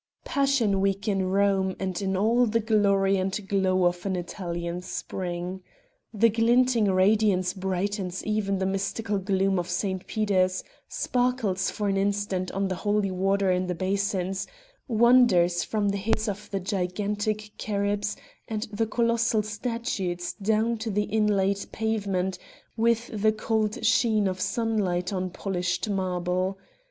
[0.25, 5.61] Passion week in Rome, and in all the glory and glow of an Italian spring.
[6.11, 10.07] The glinting radiance brightens even the mystical gloom of St.
[10.07, 14.47] Peter's, sparkles for an instant on the holy water in the basins,
[14.87, 21.03] wanders from the heads of the gigantic cherubs and the colossal statues down to the
[21.03, 22.39] inlaid pavement,
[22.75, 26.57] with the cold sheen of sunlight on polished marble.